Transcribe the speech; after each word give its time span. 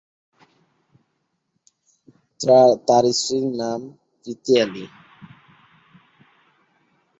তার 2.87 3.05
স্ত্রীর 3.17 3.45
নাম 3.59 3.79
প্রীতি 4.19 4.53
আলী। 4.63 4.85